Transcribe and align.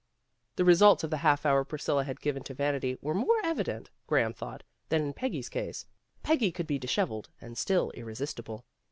The 0.55 0.65
results 0.65 1.03
of 1.03 1.11
the 1.11 1.17
half 1.17 1.45
hour 1.45 1.63
Priscilla 1.63 2.05
had 2.05 2.19
given 2.21 2.41
to 2.45 2.55
vanity 2.55 2.97
were 3.03 3.13
more 3.13 3.39
evident, 3.43 3.91
Graham 4.07 4.33
thought, 4.33 4.63
than 4.89 5.03
in 5.03 5.13
Peggy's 5.13 5.47
case. 5.47 5.85
Peggy 6.23 6.51
could 6.51 6.65
be 6.65 6.79
disheveled 6.79 7.29
and 7.39 7.55
still 7.55 7.91
irresistible. 7.91 8.65